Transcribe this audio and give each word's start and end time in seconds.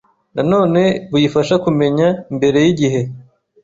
Nanone 0.35 0.83
buyifasha 1.11 1.55
kumenya 1.65 2.07
mbere 2.35 2.57
y’igihe 2.65 3.01